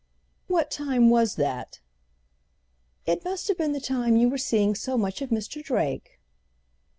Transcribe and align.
"What 0.47 0.71
time 0.71 1.11
was 1.11 1.35
that?" 1.35 1.79
"It 3.05 3.23
must 3.23 3.47
have 3.49 3.57
been 3.59 3.73
the 3.73 3.79
time 3.79 4.17
you 4.17 4.29
were 4.29 4.37
seeing 4.39 4.73
so 4.73 4.97
much 4.97 5.21
of 5.21 5.29
Mr. 5.29 5.63
Drake." 5.63 6.19